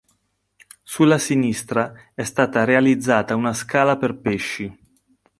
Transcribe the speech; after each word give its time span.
Sulla 0.81 1.19
sinistra 1.19 1.93
è 2.15 2.23
stata 2.23 2.63
realizzata 2.63 3.35
una 3.35 3.53
scala 3.53 3.97
per 3.97 4.17
pesci. 4.17 4.75